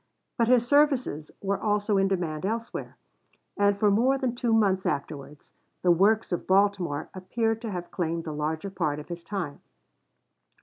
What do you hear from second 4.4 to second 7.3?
months afterwards the works at Baltimore